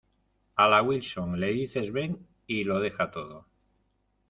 a 0.63 0.65
la 0.73 0.79
Wilson 0.87 1.35
le 1.39 1.51
dices 1.53 1.91
ven 1.91 2.27
y 2.47 2.63
lo 2.63 2.79
deja 2.79 3.11
todo. 3.11 3.45